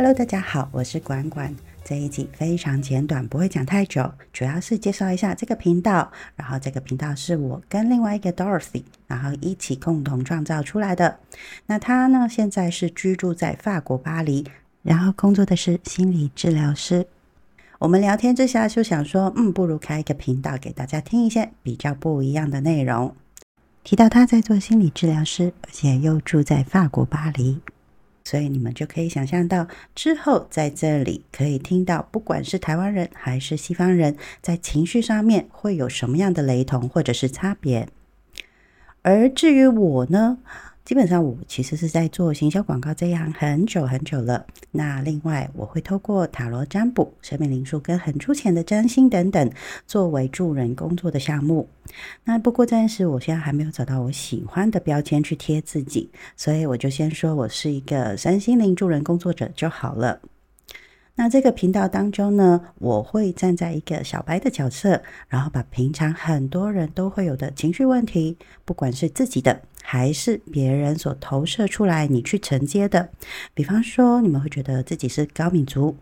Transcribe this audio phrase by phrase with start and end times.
[0.00, 1.52] Hello，大家好，我是管管。
[1.82, 6.12] 这一集非常简短，不会讲太久，主要是介绍一下这个频道。
[6.36, 11.18] 然后这个频道是我跟另外一个 Dorothy，然后一起共同创造出来的。
[11.66, 14.46] 那他呢，现在是居住在法国巴黎，
[14.84, 17.04] 然后工作的是心理治疗师。
[17.80, 23.12] 我们聊天之下就想说，嗯，不如开一个频道给大家听一些比较不一样的内容。
[23.82, 27.60] 提到他在做心理治疗师，而且又住在法国巴黎。
[28.28, 37.88] 所以你们就可以想象到，之后在这里可以听到，不管是台湾人还是西方人，在情绪上面会有什么样的雷同或者是差别。
[39.00, 40.36] 而至于我呢？
[40.88, 44.46] 基本上，我其实是在做行销广告这一行很久很久了。
[44.70, 49.52] 那另外，我会透过塔罗占卜、生命灵数跟很出钱的占星等等，
[49.86, 51.68] 作为助人工作的项目。
[52.24, 60.18] 那不过暂时，我现在还没有找到我喜欢的标签去贴自己，所以我就先说我是一个身心灵助人工作者就好了。
[61.16, 69.60] 那这个频道当中呢，我会站在一个小白的角色，然后把平常很多人都会有的情绪问题，不管是自己的。
[69.90, 73.08] 还是别人所投射出来，你去承接的。
[73.54, 75.96] 比方说，你们会觉得自己是高敏族，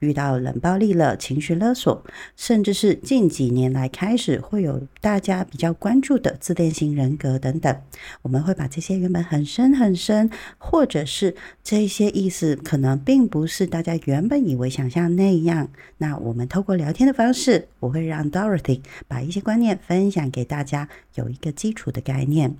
[0.00, 2.04] 遇到冷暴力了，情绪勒索，
[2.36, 7.74] 甚至是近几年来开始会有大家比较关注的自恋型人格等等。
[8.20, 15.70] 我们会把这些原本很深很深，或者是这些意思可能并不是大家原本以为想象那样。
[15.96, 22.58] 那我们透过聊天的方式，我会让 Dorothy 把一些观念分享给大家，有一个基础的概念。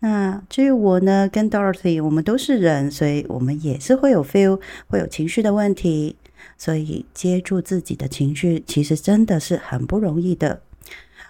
[0.00, 6.16] 那至于我呢，跟 Dorothy，我们都是人，所以我们也是会有 feel，会有情绪的问题。
[6.58, 10.60] 所以接住自己的情绪，其实真的是很不容易的。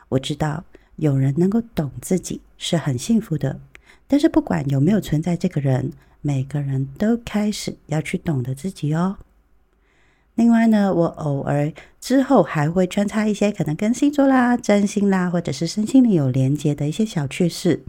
[0.09, 0.65] 我知道
[0.97, 3.59] 有人能够懂自己是很幸福的，
[4.07, 9.17] 但是不管有没有存在这个人，每个人都开始要去懂得自己哦。
[10.37, 17.83] 另外呢，我偶尔之后还会穿插一些可能跟星座啦、占星啦，或者是身心灵有连接的一些小趣事。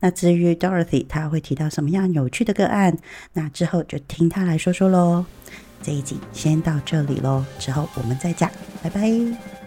[0.00, 2.98] 那至于 Dorothy，她会提到什么样有趣的个案，
[3.34, 5.24] 那之后就听她来说说喽。
[5.82, 8.50] 这一集先到这里喽，之后我们再讲，
[8.82, 9.59] 拜拜。